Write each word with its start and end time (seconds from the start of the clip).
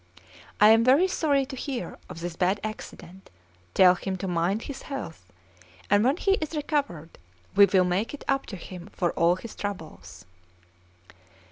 I 0.59 0.69
am 0.69 0.83
very 0.83 1.07
sorry 1.07 1.45
to 1.45 1.55
hear 1.55 1.99
of 2.09 2.21
his 2.21 2.35
bad 2.35 2.59
accident; 2.63 3.29
tell 3.75 3.93
him 3.93 4.17
to 4.17 4.27
mind 4.27 4.63
his 4.63 4.81
health, 4.89 5.31
and 5.91 6.03
when 6.03 6.17
he 6.17 6.39
is 6.41 6.55
recovered, 6.55 7.19
we 7.55 7.67
will 7.67 7.85
make 7.85 8.11
it 8.11 8.23
up 8.27 8.47
to 8.47 8.55
him 8.55 8.89
for 8.93 9.11
all 9.11 9.35
his 9.35 9.53
troubles." 9.55 10.25